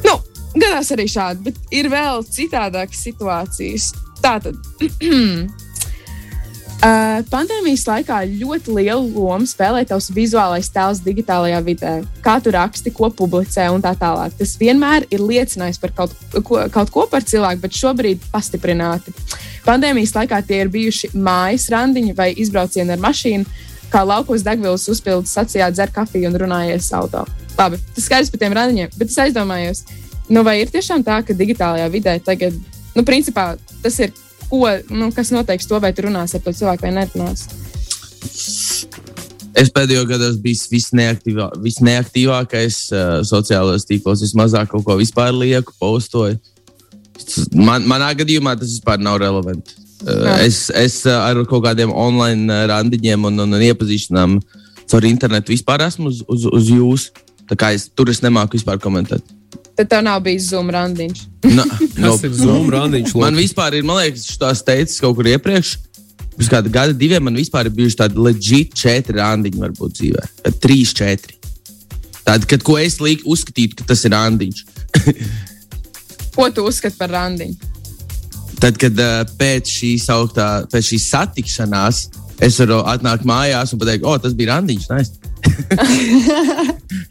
Nu, 0.05 0.13
gadās 0.55 0.93
arī 0.95 1.09
šādi, 1.11 1.49
bet 1.49 1.75
ir 1.75 1.91
vēl 1.91 2.23
citādākas 2.31 3.03
situācijas. 3.09 3.91
Tātad. 4.23 4.55
Uh, 6.81 7.19
pandēmijas 7.29 7.83
laikā 7.85 8.23
ļoti 8.25 8.73
lielu 8.73 9.11
lomu 9.13 9.45
spēlē 9.45 9.83
tavs 9.85 10.07
vizuālais 10.15 10.65
tēls 10.73 11.03
digitālajā 11.05 11.59
vidē. 11.61 11.91
Kā 12.25 12.39
tu 12.41 12.49
raksti, 12.55 12.89
ko 12.97 13.11
publicē 13.13 13.67
un 13.69 13.83
tā 13.83 13.91
tālāk. 13.93 14.33
Tas 14.39 14.55
vienmēr 14.57 15.05
ir 15.13 15.21
liecinājis 15.21 15.77
par 15.77 15.93
kaut 15.99 16.15
ko, 16.41 16.63
kaut 16.73 16.89
ko 16.89 17.03
par 17.11 17.21
cilvēku, 17.21 17.61
bet 17.61 17.77
šobrīd 17.77 18.25
pastiprināti. 18.33 19.13
Pandēmijas 19.67 20.15
laikā 20.15 20.39
tie 20.47 20.63
ir 20.63 20.71
bijuši 20.73 21.11
mājas 21.13 21.67
randiņi 21.69 22.17
vai 22.17 22.31
izbraucieni 22.41 22.95
ar 22.95 23.05
mašīnu, 23.05 23.45
kā 23.93 24.01
laukos 24.01 24.41
degvielas 24.41 24.87
uzpildes 24.89 25.37
sacījā, 25.37 25.69
dzer 25.69 25.93
kafiju 25.93 26.33
un 26.33 26.41
runājies 26.41 26.89
auto. 26.97 27.27
Labi, 27.59 27.77
tas 27.93 28.09
skaidrs 28.09 28.33
par 28.33 28.41
tiem 28.41 28.57
randiņiem, 28.57 28.97
bet 28.97 29.13
es 29.13 29.21
aizdomājos, 29.21 29.85
nu 30.33 30.41
vai 30.41 30.57
ir 30.63 30.73
tiešām 30.73 31.05
tā, 31.05 31.21
ka 31.21 31.37
digitālajā 31.37 31.93
vidē 31.93 32.17
tagad, 32.25 32.57
nu, 32.97 33.05
principā 33.05 33.51
tas 33.85 34.01
ir 34.01 34.17
ko, 34.51 34.65
nu, 34.91 35.09
kas 35.15 35.31
noteiks 35.33 35.69
to, 35.69 35.79
vai 35.81 35.93
tu 35.95 36.05
runāsi 36.05 36.37
ar 36.37 36.45
to 36.45 36.53
cilvēku 36.55 36.87
vai 36.87 36.93
nerunāsi. 36.99 37.59
Es 39.57 39.71
pēdējo 39.73 40.05
gadu 40.07 40.29
esmu 40.29 40.43
bijis 40.45 40.63
visneaktīvā, 40.71 41.49
visneaktīvākais 41.63 42.77
uh, 42.93 43.09
sociālajos 43.27 43.87
tīklos. 43.89 44.23
Vismazāk 44.23 44.71
kaut 44.71 44.85
ko 44.87 44.95
vispār 44.99 45.33
lieku, 45.35 45.75
postoju. 45.81 46.39
Man, 47.55 47.85
manā 47.89 48.11
gadījumā 48.17 48.55
tas 48.59 48.71
vispār 48.71 49.01
nav 49.03 49.19
relevanti. 49.21 49.75
Uh, 50.01 50.23
Jā. 50.25 50.37
es 50.47 50.63
es 50.73 50.95
uh, 51.05 51.19
ar 51.27 51.43
kaut 51.49 51.65
kādiem 51.67 51.91
online 51.93 52.63
randiņiem 52.71 53.27
un, 53.29 53.43
un, 53.43 53.59
un 53.59 53.65
iepazīšanām 53.67 54.39
caur 54.89 55.05
internetu 55.05 55.53
vispār 55.53 55.83
esmu 55.85 56.09
uz, 56.09 56.23
uz, 56.31 56.47
uz 56.47 56.71
jums. 56.71 57.11
Tā 57.51 57.59
kā 57.59 57.73
es 57.75 57.89
tur 57.91 58.09
es 58.09 58.23
nemāku 58.23 58.57
vispār 58.57 58.79
komentēt. 58.81 59.23
Tad 59.81 59.89
tev 59.89 60.03
nav 60.05 60.19
bijis 60.21 60.51
Zoom 60.51 60.67
randiņš. 60.69 61.21
No, 61.49 61.63
no, 62.03 62.11
Tas 62.11 62.19
ir 62.27 62.33
Zoom 62.37 62.67
randiņš. 62.69 63.15
Man 63.17 63.39
vispār 63.39 63.79
ir, 63.79 63.85
man 63.87 63.97
liekas, 63.97 64.27
tas 64.37 64.61
teicis 64.61 65.01
kaut 65.01 65.15
kur 65.17 65.25
iepriekš. 65.31 65.71
Pirms 66.35 66.49
kāda 66.51 66.69
gada, 66.69 66.93
diviem 66.93 67.25
man 67.25 67.39
vispār 67.39 67.65
ir 67.65 67.73
bijuši 67.79 67.97
tādi 68.03 68.21
legit 68.21 68.75
četri 68.77 69.17
randiņi, 69.17 69.57
varbūt 69.63 69.95
dzīvē. 69.97 70.25
Kad 70.45 70.59
trīs, 70.61 70.93
četri. 70.93 71.33
Tādi, 72.21 72.45
kad 72.53 72.61
ko 72.67 72.77
es 72.77 72.99
liek, 73.01 73.23
uzskatītu, 73.25 73.79
ka 73.79 73.87
tas 73.89 74.05
ir 74.05 74.13
randiņš. 74.13 74.61
Ko 76.35 76.45
tu 76.53 76.63
uzskati 76.63 76.95
par 76.95 77.09
randiņu? 77.11 77.71
Tad, 78.61 78.77
kad 78.79 79.01
uh, 79.01 79.23
pēc 79.39 79.67
šīs 79.67 80.05
augtā, 80.13 80.45
pēc 80.71 80.91
šīs 80.93 81.07
satikšanās, 81.11 82.03
es 82.45 82.59
varu 82.61 82.77
atnākt 82.87 83.25
mājās 83.27 83.73
un 83.73 83.81
pateikt, 83.81 84.05
o, 84.05 84.13
tas 84.21 84.37
bija 84.37 84.53
randiņš. 84.53 84.85
Nice. 84.93 85.17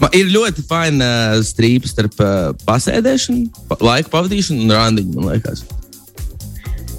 Man 0.00 0.14
ir 0.16 0.30
ļoti 0.32 0.64
fina 0.64 1.10
uh, 1.36 1.42
strīpa 1.44 1.90
starp 1.90 2.16
uh, 2.24 2.50
pasēdēšanu, 2.64 3.66
pa, 3.68 3.76
laika 3.84 4.12
pavadīšanu 4.12 4.64
un 4.64 4.72
randiņu. 4.72 5.28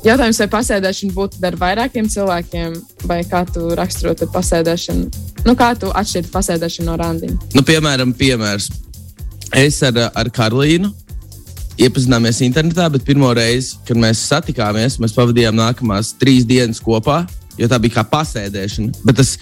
Jautājums, 0.01 0.39
vai 0.41 0.47
pasēdēšana 0.49 1.13
būtu 1.13 1.41
ar 1.45 1.57
vairākiem 1.61 2.07
cilvēkiem, 2.09 2.77
vai 3.09 3.19
kā 3.29 3.43
tu 3.49 3.67
raksturotu 3.77 4.29
pasēdēšanu? 4.33 5.27
Nu, 5.45 5.55
kā 5.57 5.71
tu 5.77 5.89
atšķirti 5.97 6.33
pasēdēšanu 6.33 6.89
no 6.89 6.97
randiņa? 7.01 7.37
Nu, 7.57 7.65
piemēram, 7.65 8.13
piemērs. 8.17 8.69
Es 9.57 9.81
ar, 9.83 9.97
ar 10.15 10.29
Karolīnu 10.31 10.91
iepazināmies 11.81 12.41
internetā, 12.45 12.85
bet 12.93 13.05
pirmo 13.07 13.31
reizi, 13.35 13.75
kad 13.87 13.97
mēs 13.99 14.21
satikāmies, 14.29 14.99
mēs 15.01 15.15
pavadījām 15.17 15.57
nākamās 15.57 16.13
trīs 16.21 16.45
dienas 16.47 16.81
kopā, 16.83 17.23
jo 17.57 17.69
tā 17.71 17.81
bija 17.81 17.99
kā 17.99 18.05
pasēdēšana. 18.13 19.01
Bet 19.05 19.17
tas 19.21 19.35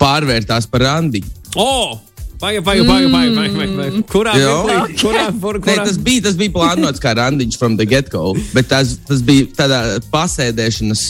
pārvērtās 0.00 0.66
par 0.70 0.86
randiņu. 0.88 1.30
Oh! 1.54 2.00
Pagaid, 2.44 2.60
pagaid, 2.60 2.84
pagaid, 2.84 3.08
pagaid, 3.08 3.52
pagaid, 3.56 3.76
pagaid. 3.78 3.94
Kurā 4.12 4.32
Jā. 4.36 4.56
mirklī? 4.68 4.96
Kurā, 5.00 5.22
kur, 5.44 5.58
Nē, 5.62 5.64
kurā? 5.64 5.84
tas, 5.88 5.96
bija, 5.96 6.24
tas 6.26 6.36
bija 6.36 6.52
plānots 6.52 7.00
kā 7.00 7.14
randiņš 7.16 7.56
from 7.60 7.78
the 7.80 7.86
get-go, 7.88 8.34
bet 8.52 8.68
tas, 8.68 8.98
tas 9.08 9.22
bija 9.24 9.48
tādā 9.56 9.78
pasēdēšanas, 10.12 11.06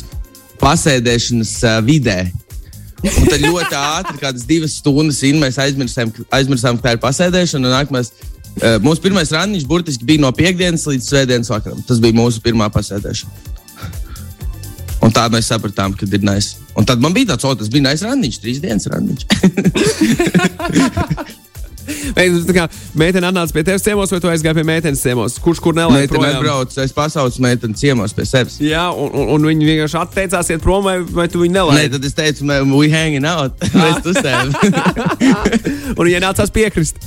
pasēdēšanas 0.63 1.57
uh, 1.67 1.81
vidē. 1.89 2.21
Un 3.05 3.27
tad 3.27 3.43
ļoti 3.43 3.75
ātri, 3.77 4.21
kādas 4.23 4.47
divas 4.49 4.79
stundas 4.79 5.19
in, 5.27 5.43
mēs 5.43 5.59
aizmirsām, 5.61 6.15
aizmirsām, 6.39 6.79
ka 6.79 6.87
tā 6.87 6.95
ir 6.95 7.03
pasēdēšana. 7.03 7.67
Un 7.67 7.77
nākamās 7.81 8.15
Uh, 8.55 8.77
mūsu 8.79 9.03
pirmais 9.03 9.33
randiņš 9.35 9.65
burtiski 9.67 10.07
bija 10.07 10.23
no 10.23 10.29
piekdienas 10.31 10.85
līdz 10.87 11.09
svētdienas 11.11 11.49
vakaram. 11.51 11.81
Tas 11.89 11.99
bija 11.99 12.15
mūsu 12.15 12.39
pirmā 12.39 12.69
pasēdēšana. 12.71 13.33
Un 15.05 15.13
tā 15.13 15.27
mēs 15.33 15.51
sapratām, 15.53 15.93
ka 15.99 16.09
ir 16.09 16.25
nice. 16.25 16.57
Un 16.79 16.87
tad 16.89 17.03
man 17.05 17.13
bija 17.15 17.35
tāds, 17.35 17.45
o, 17.45 17.53
tas 17.59 17.69
bija 17.73 17.85
nice 17.91 18.07
randiņš, 18.07 18.41
trīs 18.43 18.63
dienas 18.65 18.89
randiņš. 18.91 19.23
Nu, 21.85 22.67
meitene 22.97 23.29
atnāca 23.29 23.53
pie 23.53 23.65
tevis 23.67 23.83
ciemos, 23.85 24.13
vai 24.13 24.21
tu 24.23 24.31
aizgāji 24.31 24.57
pie 24.57 24.65
meitenes 24.67 25.03
ciemos? 25.05 25.37
Kurš 25.43 25.61
kur 25.61 25.77
nelaid 25.77 26.07
Meitene 26.07 26.31
atbrauc, 26.31 26.77
es 26.81 26.95
pasaucu 26.97 27.43
meiteni 27.45 27.77
ciemos 27.79 28.15
pie 28.17 28.25
sevis. 28.29 28.57
Jā, 28.65 28.87
un, 28.97 29.11
un, 29.13 29.33
un 29.37 29.49
viņi 29.51 29.69
vienkārši 29.69 29.99
atteicās 30.01 30.53
iet 30.55 30.63
prom, 30.65 30.87
vai, 30.87 30.97
vai 31.05 31.27
tu 31.29 31.43
viņu 31.43 31.53
Nē, 31.53 31.59
nelaidi? 31.61 31.93
tad 31.97 32.09
es 32.09 32.17
teicu, 32.17 32.47
"Man, 32.49 32.73
we 32.73 32.89
hanging 32.93 33.27
out. 33.29 33.59
Mēs 33.77 34.01
tusējam. 34.07 34.55
Un 35.99 36.07
viņi 36.07 36.25
nācās 36.25 36.55
piekrist. 36.55 37.03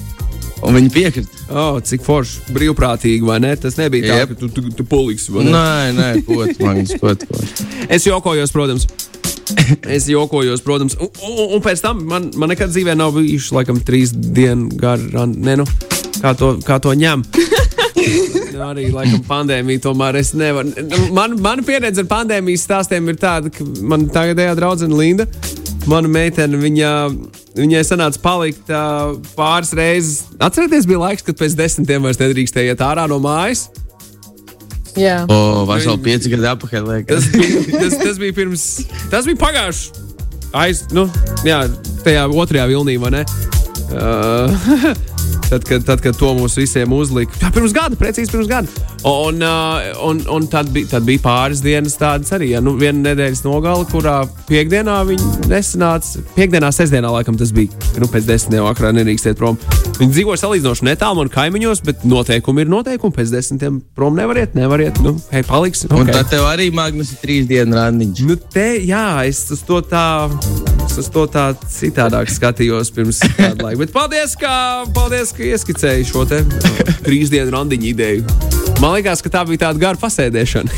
Un 0.65 0.73
viņi 0.73 0.89
piekrita. 0.93 1.43
Oh, 1.53 1.77
cik 1.83 2.01
forši, 2.05 2.47
brīvprātīgi, 2.55 3.25
vai 3.27 3.37
ne? 3.43 3.53
Tas 3.61 3.77
nebija 3.77 4.09
tā, 4.09 4.21
Jep. 4.23 4.31
ka 4.33 4.39
tu, 4.41 4.49
tu, 4.53 4.63
tu 4.73 4.85
poliksi. 4.87 5.31
vai 5.35 5.45
ne? 5.45 5.53
Nē, 5.53 5.91
nē, 5.97 6.07
ko 6.25 6.39
tu 6.49 6.65
man 6.65 6.81
skoties. 6.89 7.61
Es 7.89 8.07
jokojos, 8.07 8.53
protams. 8.55 8.87
Es 9.95 10.07
jokojos, 10.11 10.61
protams. 10.63 10.97
Un, 10.99 11.11
un, 11.23 11.53
un 11.55 11.61
pēc 11.63 11.81
tam 11.83 12.01
man, 12.07 12.31
man 12.35 12.51
nekad 12.51 12.71
dzīvē 12.73 12.97
nav 12.99 13.13
bijuši 13.15 13.55
laikam 13.55 13.79
trīs 13.85 14.11
dienu 14.11 14.67
gari. 14.79 15.07
Ne, 15.35 15.59
nu, 15.61 15.67
kā, 16.19 16.33
to, 16.35 16.57
kā 16.67 16.81
to 16.83 16.95
ņem? 16.97 17.23
Arī 18.67 18.87
laikam 18.89 19.21
pandēmija, 19.27 19.83
tomēr 19.85 20.17
es 20.19 20.33
nevaru. 20.37 20.73
Man, 21.15 21.37
mana 21.43 21.63
pieredze 21.65 22.01
ar 22.03 22.09
pandēmijas 22.09 22.65
stāstiem 22.65 23.07
ir 23.11 23.19
tāda, 23.21 23.51
ka 23.53 23.65
man 23.85 24.07
tagadējā 24.13 24.55
draudzene 24.57 24.97
Linda, 24.97 25.27
mana 25.89 26.09
meitene, 26.11 26.59
viņa, 26.61 26.91
viņai 27.57 27.83
sanāca 27.87 28.21
palikt 28.23 28.71
uh, 28.71 29.15
pāris 29.37 29.73
reizes. 29.77 30.23
Atcerieties, 30.39 30.87
bija 30.89 31.01
laiks, 31.05 31.25
kad 31.25 31.39
pēc 31.39 31.57
desmitiem 31.57 32.05
vairs 32.07 32.21
nedrīkstēja 32.21 32.75
iet 32.75 32.83
ārā 32.83 33.07
no 33.09 33.19
mājas. 33.23 33.67
Jā. 34.97 35.21
O, 35.29 35.65
veseli 35.69 36.01
pieci 36.05 36.31
gadi 36.33 36.47
atpakaļ. 36.49 36.87
Tas 37.09 37.27
tas, 37.29 37.97
tas 38.01 38.21
bija 38.21 38.33
pirms. 38.37 38.63
Tas 39.11 39.29
bija 39.29 39.39
pagājuši. 39.43 40.05
Aiz, 40.57 40.85
nu, 40.95 41.05
jā, 41.45 41.65
tajā 42.05 42.23
otrajā 42.31 42.65
vilnī, 42.71 42.95
vai 43.01 43.13
ne? 43.19 43.27
Uh, 43.91 45.05
tad, 45.49 45.63
kad, 45.67 45.85
tad, 45.87 46.01
kad 46.03 46.17
to 46.17 46.33
mums 46.37 46.57
visiem 46.57 46.93
uzlika. 46.93 47.33
Jā, 47.41 47.51
pirms 47.55 47.73
gada, 47.75 47.97
precīzi 47.99 48.33
pirms 48.33 48.49
gada. 48.49 48.85
Un, 49.07 49.41
uh, 49.43 49.87
un, 50.07 50.21
un 50.33 50.47
tad, 50.51 50.71
bija, 50.75 50.89
tad 50.95 51.05
bija 51.07 51.21
pāris 51.23 51.61
dienas 51.63 51.97
tādas 51.99 52.33
arī. 52.35 52.51
Ja, 52.55 52.61
nu, 52.63 52.75
viena 52.79 53.11
nedēļas 53.11 53.43
nogala, 53.45 53.85
kurā 53.89 54.17
piekdienā 54.49 54.97
viņi 55.07 55.49
nesanāca. 55.51 56.23
Piekdienā, 56.35 56.71
sestdienā, 56.75 57.11
laikam 57.13 57.37
tas 57.39 57.53
bija. 57.55 57.71
Nu, 58.01 58.09
pēc 58.11 58.27
desmitiem 58.27 58.65
vakarā 58.67 58.93
nedrīkst 58.97 59.31
iet 59.31 59.39
prom. 59.39 59.59
Viņi 59.97 60.13
dzīvo 60.13 60.37
salīdzinoši 60.37 60.89
netālu 60.89 61.25
no 61.25 61.33
kaimiņos, 61.33 61.83
bet 61.87 62.07
noteikumi 62.07 62.65
ir 62.65 62.73
noteikumi. 62.73 63.15
Pēc 63.17 63.33
desmitiem 63.33 63.81
prom 63.97 64.17
nevariet, 64.19 64.57
nevariet. 64.57 65.01
Nu, 65.05 65.15
hei, 65.31 65.45
paliks. 65.47 65.85
Un 65.89 66.03
ok. 66.03 66.13
tad 66.19 66.33
tev 66.33 66.47
arī 66.49 66.69
Magnus 66.75 67.15
ir 67.15 67.23
trīs 67.23 67.47
dienu 67.49 67.77
randiņš. 67.79 68.25
Nu, 68.27 68.39
te, 68.53 68.69
jā, 68.85 69.07
es 69.29 69.45
uz 69.53 69.63
to 69.67 69.81
tā, 69.85 70.07
es 70.87 70.97
uz 71.01 71.09
to 71.13 71.23
tā 71.31 71.49
citādāk 71.71 72.31
skatījos 72.31 72.91
pirms 72.95 73.19
kāda 73.37 73.67
laika. 73.67 73.79
Bet 73.83 73.93
paldies, 73.95 74.35
ka, 74.39 74.51
paldies, 74.95 75.33
ka 75.35 75.43
ieskicēji 75.45 76.07
šo 76.09 76.25
te 76.29 76.41
uh, 76.43 76.47
trīs 77.05 77.31
dienu 77.33 77.53
randiņu 77.53 77.91
ideju. 77.91 78.23
Man 78.81 78.97
liekas, 78.97 79.23
ka 79.25 79.29
tā 79.33 79.41
bija 79.49 79.67
tāda 79.67 79.81
gara 79.81 79.97
pasēdēšana. 80.01 80.69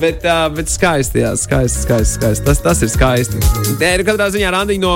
Bet, 0.00 0.24
uh, 0.24 0.46
bet 0.56 0.70
skaisti, 0.72 1.20
jā, 1.20 1.34
skaisti, 1.36 1.82
skaisti, 1.82 2.14
skaisti. 2.14 2.44
Tas, 2.46 2.62
tas 2.64 2.78
ir 2.80 2.88
skaisti. 2.88 3.36
Nē, 3.82 3.90
nu, 4.00 4.06
katrā 4.08 4.30
ziņā 4.32 4.48
randiņa 4.54 4.80
no 4.80 4.94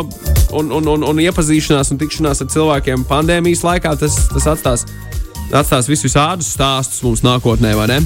un, 0.56 0.70
un, 0.72 0.88
un, 0.94 1.04
un 1.10 1.20
iepazīšanās 1.26 1.92
un 1.92 2.00
tikšanās 2.00 2.40
ar 2.40 2.48
cilvēkiem 2.54 3.04
pandēmijas 3.10 3.66
laikā 3.66 3.92
tas, 4.00 4.16
tas 4.32 4.48
atstās, 4.54 4.86
atstās 5.52 5.92
visus 5.92 6.08
visādus 6.08 6.54
stāstus 6.56 7.04
mums 7.04 7.20
nākotnē, 7.26 7.76
vai 7.76 7.90
ne? 7.92 8.00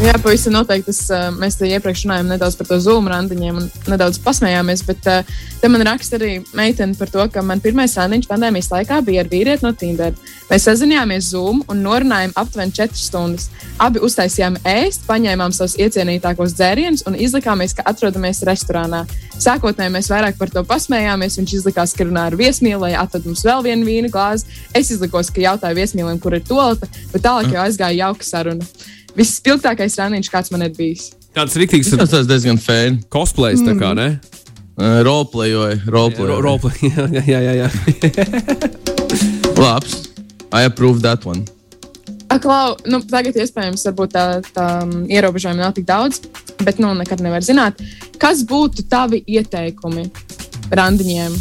Jā, 0.00 0.14
pavisam 0.16 0.54
noteikti. 0.54 0.88
Tas, 0.88 0.98
uh, 1.12 1.26
mēs 1.36 1.58
te 1.60 1.68
iepriekš 1.68 2.06
runājām 2.06 2.30
nedaudz 2.32 2.54
par 2.56 2.70
to 2.70 2.78
zūmu 2.80 3.10
randiņiem 3.12 3.58
un 3.60 3.66
nedaudz 3.92 4.16
pasmējāmies. 4.24 4.80
Bet 4.88 5.08
uh, 5.12 5.32
te 5.60 5.68
man 5.68 5.84
raksta 5.84 6.16
arī 6.16 6.38
meitene 6.56 6.96
par 6.96 7.10
to, 7.12 7.26
ka 7.28 7.42
man 7.44 7.60
pirmais 7.60 7.98
randiņš 8.00 8.28
pandēmijas 8.30 8.70
laikā 8.72 9.02
bija 9.04 9.20
ar 9.20 9.28
vīrieti 9.28 9.66
no 9.66 9.74
Tinder. 9.76 10.14
Mēs 10.48 10.64
sazinājāmies 10.70 11.28
Zoom 11.34 11.60
un 11.68 11.82
norunājām 11.84 12.32
aptuveni 12.40 12.72
4 12.78 12.96
stundas. 12.96 13.50
Abi 13.76 14.00
uztaisījām 14.06 14.56
ēst, 14.72 15.04
paņēmām 15.08 15.52
savus 15.52 15.76
iecienītākos 15.76 16.56
dzērienus 16.56 17.04
un 17.04 17.18
izlikāmies, 17.20 17.76
ka 17.76 17.84
atrodamies 17.92 18.40
restorānā. 18.48 19.02
Sākotnēji 19.36 19.92
mēs 19.98 20.08
vairāk 20.12 20.40
par 20.40 20.52
to 20.54 20.64
pasmējāmies. 20.68 21.36
Viņš 21.42 21.54
izlikās, 21.58 21.92
ka 21.92 22.08
runā 22.08 22.24
ar 22.30 22.38
viesmīlu, 22.40 22.86
lai 22.86 22.94
atrod 22.96 23.28
mums 23.28 23.44
vēl 23.44 23.68
vienu 23.68 23.84
vīna 23.88 24.08
glāzi. 24.16 24.48
Es 24.72 24.88
izlikos, 24.96 25.28
ka 25.28 25.44
jautāju 25.44 25.76
viesmīlim, 25.76 26.16
kur 26.24 26.40
ir 26.40 26.44
tolete, 26.48 26.88
bet 27.12 27.26
tālāk 27.28 27.52
jau 27.52 27.66
aizgāja 27.66 28.06
jauka 28.06 28.28
saruna. 28.32 28.70
Visspilgtākais 29.18 29.98
randiņš, 30.00 30.30
kāds 30.32 30.52
man 30.54 30.66
ir 30.66 30.74
bijis. 30.76 31.10
Tāds 31.36 31.54
rīktīgs 31.58 31.92
Tas 31.94 32.10
tas 32.10 32.26
diezgan 32.26 32.58
fēni. 32.58 33.04
cosplays, 33.12 33.62
tā 33.62 33.76
kā, 33.78 33.94
ne? 33.94 34.12
Uh, 34.80 35.02
Roleplayoja, 35.04 35.80
roleplayoja. 35.86 36.40
Roleplay, 36.40 36.90
jā, 36.96 37.06
jā, 37.28 37.40
jā. 37.44 37.54
jā. 37.60 37.68
Labs. 39.60 40.08
I 40.52 40.64
approve 40.64 41.02
that 41.02 41.24
one. 41.26 41.44
Aklau, 42.30 42.76
nu, 42.86 43.00
tagad 43.10 43.34
iespējams 43.42 43.82
varbūt 43.88 44.12
tā, 44.14 44.24
tā 44.54 44.66
um, 44.84 45.02
ierobežojumi 45.10 45.62
nav 45.62 45.74
tik 45.74 45.86
daudz, 45.88 46.20
bet 46.62 46.78
nu, 46.78 46.92
nekad 46.94 47.22
nevar 47.22 47.42
zināt. 47.42 47.82
Kas 48.22 48.44
būtu 48.46 48.86
tavi 48.90 49.18
ieteikumi 49.26 50.06
randiņiem 50.70 51.34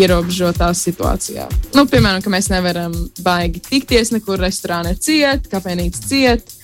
ierobežotā 0.00 0.70
situācijā? 0.76 1.44
Nu, 1.76 1.84
piemēram, 1.88 2.24
ka 2.24 2.32
mēs 2.32 2.48
nevaram 2.52 2.94
baigi 3.24 3.60
tikties 3.68 4.12
nekur, 4.16 4.40
restorānā 4.40 4.96
ciet, 4.96 5.48
kafejnīca 5.52 6.08
ciet. 6.08 6.56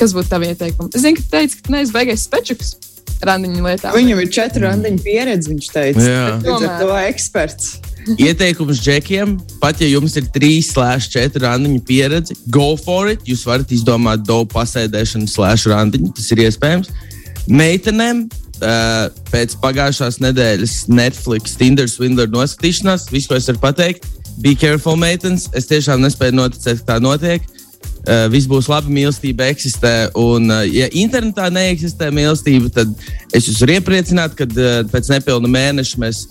Kas 0.00 0.14
būtu 0.16 0.32
tavi 0.32 0.48
ieteikumi? 0.54 0.88
Es 0.96 1.04
zinu, 1.04 1.20
ka 1.20 1.36
teici, 1.36 1.58
ka 1.58 1.66
tu 1.66 1.74
neesi 1.76 1.92
baigais 1.92 2.24
spečuks 2.24 2.72
randiņu 3.20 3.60
lietā. 3.66 3.92
Viņam 3.92 4.22
ir 4.22 4.32
četru 4.32 4.64
randiņu 4.64 5.02
pieredze, 5.04 5.50
viņš 5.52 5.66
teica. 5.74 6.04
Jā. 6.06 6.26
Līdz 6.40 6.66
ar 6.66 6.78
to 6.80 6.94
eksperts. 7.04 7.70
Ieteikums 8.16 8.80
džekiem, 8.80 9.34
pat 9.60 9.82
ja 9.82 9.90
jums 9.90 10.14
ir 10.16 10.24
3,4 10.32 11.42
randiņu 11.44 11.82
pieredze, 11.84 12.36
go 12.48 12.72
for 12.80 13.10
it. 13.12 13.20
Jūs 13.28 13.44
varat 13.44 13.74
izdomāt 13.76 14.24
dobu 14.24 14.48
pasēdēšanu, 14.54 15.28
slash 15.28 15.68
randiņu. 15.68 16.14
Tas 16.16 16.30
ir 16.32 16.46
iespējams. 16.46 16.88
Meitenēm 17.52 18.24
pēc 19.30 19.58
pagājušās 19.60 20.18
nedēļas 20.24 20.74
Netflix, 20.92 21.60
Tinder, 21.60 21.88
Swindler 21.88 22.28
noskatīšanās, 22.32 23.06
viss, 23.12 23.28
ko 23.28 23.36
es 23.36 23.48
varu 23.52 23.60
pateikt, 23.62 24.08
be 24.40 24.56
careful, 24.56 24.96
meitenes. 25.00 25.50
Es 25.56 25.68
tiešām 25.68 26.00
nespēju 26.04 26.40
noticēt, 26.40 26.82
ka 26.82 26.94
tā 26.94 27.00
notiek. 27.04 27.44
Uh, 28.00 28.24
viss 28.32 28.48
būs 28.48 28.68
labi, 28.70 28.92
mīlestība 28.96 29.50
eksistē. 29.52 30.10
Un, 30.18 30.48
uh, 30.48 30.62
ja 30.64 30.88
internetā 30.96 31.50
neeksistē 31.52 32.08
mīlestība, 32.14 32.70
tad 32.72 32.92
es 33.36 33.48
jūs 33.48 33.60
varu 33.60 33.76
iepriecināt, 33.76 34.36
ka 34.38 34.46
uh, 34.48 34.68
pēc 34.88 35.10
nepilna 35.12 35.50
mēneša 35.52 36.00
mēs 36.00 36.22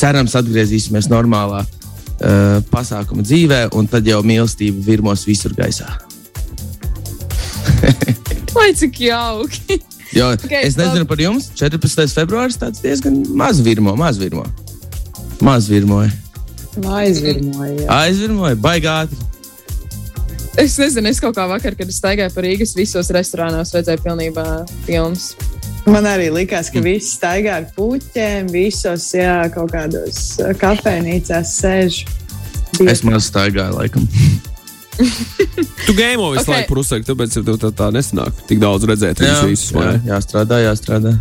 cerams 0.00 0.36
atgriezīsimies 0.40 1.10
normālā 1.12 1.64
uh, 1.64 2.60
pasākuma 2.72 3.26
dzīvē, 3.26 3.66
un 3.76 3.90
tad 3.90 4.08
jau 4.08 4.22
mīlestība 4.24 4.80
virmos 4.86 5.26
visur 5.28 5.52
gaisā. 5.58 5.90
Lai 8.56 8.72
cik 8.76 9.04
jauki! 9.08 9.82
Jo, 10.16 10.32
Ok, 10.32 10.44
okay, 10.48 10.64
es 10.64 10.78
nezinu 10.80 11.04
par 11.04 11.20
jums, 11.20 11.50
14. 11.60 12.08
februāris 12.16 12.56
tāds 12.56 12.80
diezgan 12.80 13.20
maz 13.36 13.60
virmo, 13.60 13.92
maz 14.00 14.16
virmo. 14.16 14.46
Maz 15.44 15.68
virmoja. 15.70 16.10
Aizvirmoja. 16.86 17.86
Aizvirmoja, 17.90 18.56
baigāti. 18.62 19.16
Es 20.58 20.74
nezinu, 20.80 21.06
es 21.12 21.20
kaut 21.22 21.36
kā 21.36 21.44
vakar, 21.46 21.76
kad 21.78 21.86
es 21.90 22.00
staigāju 22.00 22.32
pa 22.34 22.42
Rīgas, 22.42 22.74
visos 22.74 23.12
restorānos 23.14 23.70
redzēju 23.76 24.02
pilnībā 24.02 24.46
filmas. 24.88 25.30
Man 25.86 26.08
arī 26.10 26.26
likās, 26.34 26.68
ka 26.74 26.82
visi 26.84 27.12
staigā 27.14 27.60
ar 27.60 27.68
puķiem, 27.76 28.50
visos 28.52 29.06
jā, 29.14 29.36
kaut 29.54 29.70
kādos 29.72 30.34
uh, 30.42 30.50
kafejnīcās 30.58 31.54
sēž. 31.62 32.00
Es 32.90 33.04
maz 33.06 33.30
staigāju, 33.30 33.78
laikam. 33.78 34.08
Tu 35.86 35.94
gēmo 35.94 36.32
visu 36.32 36.42
Ok. 36.42 36.48
okay. 36.48 36.54
laiku 36.56 36.72
prusaki, 36.72 37.06
tāpēc 37.06 37.36
tev 37.38 37.58
tā, 37.62 37.68
tā 37.78 37.86
nesanāk 37.94 38.40
tik 38.50 38.58
daudz 38.58 38.82
redzēt 38.90 39.22
viņus 39.22 39.44
visus. 39.46 39.70
vai 39.76 39.92
jā, 39.92 40.00
jāstrādā, 40.10 40.58
jāstrādā. 40.64 41.12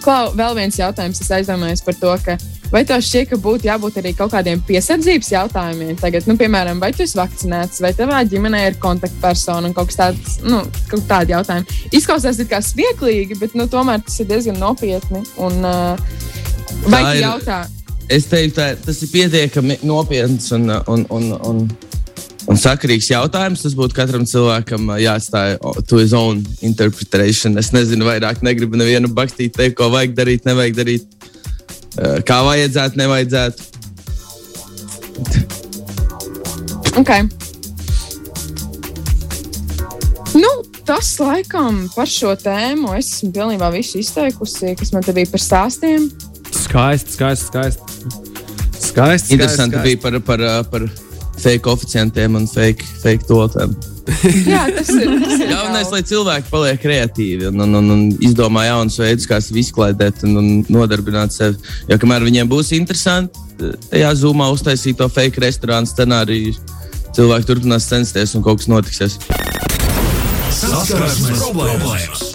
Klau, 0.00 0.30
vēl 0.38 0.54
viens 0.56 0.78
jautājums. 0.78 1.18
Es 1.20 1.32
aizdomājos 1.34 1.82
par 1.84 1.98
to, 1.98 2.14
ka 2.24 2.38
vai 2.72 2.84
tev 2.86 3.02
šķiet, 3.04 3.30
ka 3.30 3.38
būtu 3.42 3.68
jābūt 3.68 3.98
arī 4.00 4.12
kaut 4.18 4.32
kādiem 4.34 4.62
piesardzības 4.66 5.32
jautājumiem? 5.34 5.96
Tagad, 6.00 6.28
nu, 6.30 6.36
piemēram, 6.40 6.80
vai 6.82 6.92
tu 6.94 7.04
esi 7.04 7.18
vakcinēts, 7.18 7.82
vai 7.84 7.92
tavā 7.98 8.22
ģimenē 8.30 8.62
ir 8.68 8.78
kontaktpersona 8.82 9.70
un 9.70 9.76
kaut 9.76 9.90
kas 9.90 10.00
tāds- 10.00 10.38
nu, 10.52 10.62
kaut 10.90 11.04
tādi 11.10 11.34
jautājumi. 11.34 11.80
Izklausās 11.92 12.40
it 12.40 12.50
kā 12.50 12.62
smieklīgi, 12.62 13.38
bet 13.40 13.54
nu, 13.58 13.66
tomēr 13.66 14.04
tas 14.04 14.20
ir 14.20 14.30
diezgan 14.30 14.58
nopietni. 14.58 15.24
Un, 15.36 15.64
uh, 15.64 15.96
vai 16.86 17.02
tu 17.10 17.22
jautā? 17.24 17.66
Es 18.10 18.26
teiktu, 18.26 18.58
tā, 18.58 18.72
tas 18.74 19.02
ir 19.02 19.08
pietiekami 19.12 19.78
nopietns 19.86 20.50
un, 20.52 20.66
un, 20.90 21.06
un, 21.14 21.30
un, 21.46 21.60
un 22.50 22.58
sakarīgs 22.58 23.10
jautājums. 23.12 23.62
Tas 23.62 23.76
būtu 23.78 23.94
katram 23.94 24.26
cilvēkam 24.26 24.90
ā, 24.90 24.98
jāatstāj 25.04 25.58
to 25.86 26.00
his 26.02 26.12
own 26.16 26.42
interpretation. 26.66 27.58
Es 27.58 27.70
nezinu, 27.70 28.08
vairāk 28.08 28.42
negribu 28.42 28.80
nevienu 28.80 29.12
bakstīt, 29.14 29.54
teikt, 29.54 29.78
ko 29.78 29.92
vajag 29.94 30.16
darīt, 30.18 30.48
nevajag 30.48 30.78
darīt. 30.80 31.19
Uh, 31.98 32.20
kā 32.26 32.40
vajadzētu, 32.46 33.00
nevajadzētu. 33.00 33.68
Okay. 37.00 37.26
Nu, 40.34 40.50
tas 40.86 41.12
laikam 41.18 41.84
par 41.94 42.08
šo 42.10 42.34
tēmu 42.38 42.94
es 42.98 43.12
esmu 43.16 43.32
pilnībā 43.34 43.70
visu 43.74 43.98
izteikusi, 44.00 44.74
kas 44.78 44.92
man 44.94 45.06
te 45.06 45.14
bija 45.16 45.30
par 45.32 45.42
stāstiem. 45.42 46.10
Skaisti, 46.54 47.16
skaisti, 47.16 47.46
skaisti. 47.50 48.18
Skaisti. 48.90 49.34
Interesanti 49.34 49.78
skaisti. 49.78 49.86
bija 49.88 50.02
par, 50.02 50.18
par, 50.26 50.44
par 50.70 50.86
fake 51.40 51.70
oficiantiem 51.70 52.38
un 52.38 52.46
fake, 52.50 52.86
fake 53.02 53.26
tolotēm. 53.28 53.74
Jā, 54.46 54.64
tas 54.74 54.90
ir. 54.94 55.12
Tas 55.22 55.36
ir 55.36 55.50
Galvenais, 55.54 55.90
lai 55.92 56.02
cilvēki 56.06 56.50
paliek 56.50 56.80
kreatīvi 56.82 57.50
un, 57.50 57.64
un, 57.66 57.78
un, 57.80 57.92
un 57.94 58.02
izdomā 58.24 58.66
jaunus 58.68 58.98
veidus, 59.02 59.28
kā 59.30 59.40
sevi 59.44 59.64
izklaidēt 59.64 60.24
un, 60.28 60.36
un 60.40 60.50
nodarbināt 60.72 61.34
sevi. 61.36 61.60
Jo 61.90 62.00
kamēr 62.00 62.26
viņiem 62.26 62.50
būs 62.50 62.72
interesanti, 62.78 63.42
tajā 63.90 64.12
zumā 64.22 64.50
uztaisīt 64.54 64.98
to 65.00 65.08
fake 65.12 65.42
restorānu 65.44 65.90
scenāriju, 65.90 66.56
cilvēki 67.16 67.50
turpinās 67.52 67.88
censties 67.90 68.36
un 68.38 68.46
kaut 68.46 68.62
kas 68.62 68.70
notiksies. 68.72 69.18
Saskarsmes 70.60 71.46
problēmas. 71.46 72.29